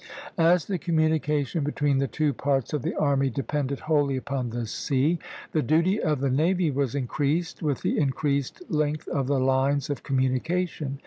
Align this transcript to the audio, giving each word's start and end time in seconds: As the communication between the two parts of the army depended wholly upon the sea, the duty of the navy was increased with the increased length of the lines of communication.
As 0.39 0.65
the 0.65 0.79
communication 0.79 1.63
between 1.63 1.99
the 1.99 2.07
two 2.07 2.33
parts 2.33 2.73
of 2.73 2.81
the 2.81 2.95
army 2.95 3.29
depended 3.29 3.81
wholly 3.81 4.17
upon 4.17 4.49
the 4.49 4.65
sea, 4.65 5.19
the 5.51 5.61
duty 5.61 6.01
of 6.01 6.21
the 6.21 6.31
navy 6.31 6.71
was 6.71 6.95
increased 6.95 7.61
with 7.61 7.83
the 7.83 7.99
increased 7.99 8.63
length 8.67 9.07
of 9.09 9.27
the 9.27 9.39
lines 9.39 9.91
of 9.91 10.01
communication. 10.01 10.97